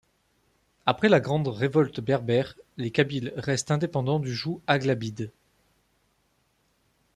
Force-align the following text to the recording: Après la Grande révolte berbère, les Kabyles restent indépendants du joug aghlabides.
Après 0.87 1.09
la 1.09 1.19
Grande 1.19 1.47
révolte 1.47 1.99
berbère, 2.01 2.55
les 2.77 2.89
Kabyles 2.89 3.31
restent 3.37 3.69
indépendants 3.69 4.19
du 4.19 4.33
joug 4.33 4.59
aghlabides. 4.65 5.29